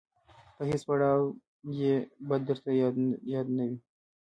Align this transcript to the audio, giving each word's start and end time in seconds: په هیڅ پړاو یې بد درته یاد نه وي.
په 0.55 0.61
هیڅ 0.69 0.81
پړاو 0.87 1.21
یې 1.79 1.95
بد 2.27 2.41
درته 2.47 2.71
یاد 3.33 3.45
نه 3.57 3.63
وي. 3.69 3.77